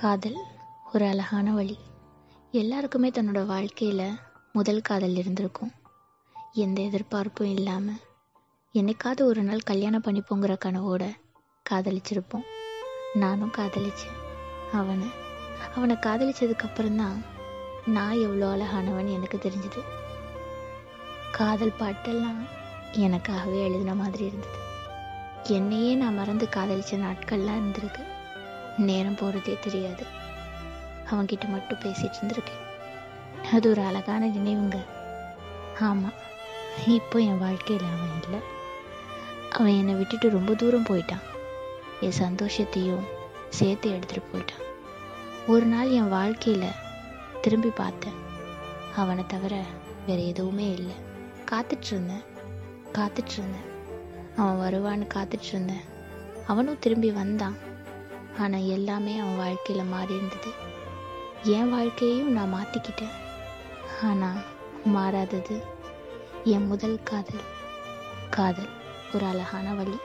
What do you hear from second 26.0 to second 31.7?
மறந்து காதலிச்ச நாட்கள்லாம் இருந்திருக்கு. நேரம் போகிறதே தெரியாது. அவங்கிட்ட